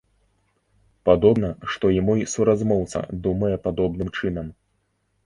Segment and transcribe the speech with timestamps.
[1.09, 4.47] Падобна, што і мой суразмоўца думае падобным чынам.